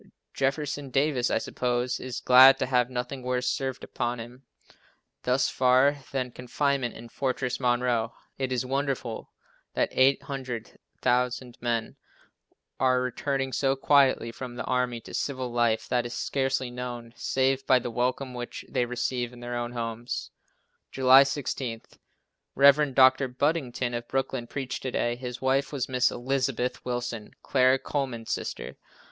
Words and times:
Jefferson 0.33 0.89
Davis, 0.89 1.29
I 1.29 1.37
suppose, 1.37 1.99
is 1.99 2.21
glad 2.21 2.57
to 2.57 2.65
have 2.65 2.89
nothing 2.89 3.21
worse 3.21 3.47
served 3.47 3.83
upon 3.83 4.19
him, 4.19 4.41
thus 5.21 5.47
far, 5.47 5.97
than 6.11 6.31
confinement 6.31 6.95
in 6.95 7.07
Fortress 7.07 7.59
Monroe. 7.59 8.11
It 8.39 8.51
is 8.51 8.65
wonderful 8.65 9.29
that 9.75 9.89
800,000 9.91 11.57
men 11.61 11.97
are 12.79 12.99
returning 13.03 13.53
so 13.53 13.75
quietly 13.75 14.31
from 14.31 14.55
the 14.55 14.63
army 14.63 15.01
to 15.01 15.13
civil 15.13 15.51
life 15.51 15.87
that 15.89 16.03
it 16.07 16.07
is 16.07 16.15
scarcely 16.15 16.71
known, 16.71 17.13
save 17.15 17.67
by 17.67 17.77
the 17.77 17.91
welcome 17.91 18.33
which 18.33 18.65
they 18.69 18.85
receive 18.85 19.31
in 19.31 19.39
their 19.39 19.55
own 19.55 19.73
homes. 19.73 20.31
July 20.91 21.21
16. 21.21 21.79
Rev. 22.55 22.95
Dr. 22.95 23.27
Buddington, 23.27 23.93
of 23.93 24.07
Brooklyn, 24.07 24.47
preached 24.47 24.81
to 24.81 24.89
day. 24.89 25.15
His 25.15 25.43
wife 25.43 25.71
was 25.71 25.87
Miss 25.87 26.09
Elizabeth 26.09 26.83
Willson, 26.83 27.35
Clara 27.43 27.77
Coleman's 27.77 28.31
sister. 28.31 28.77